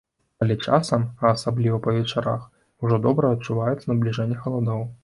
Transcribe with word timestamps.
Але 0.45 0.55
часам, 0.69 1.03
а 1.21 1.33
асабліва 1.33 1.79
па 1.89 1.95
вечарах 1.99 2.49
ужо 2.85 3.01
добра 3.07 3.35
адчуваецца 3.39 3.81
набліжэнне 3.93 4.37
халадоў. 4.45 4.87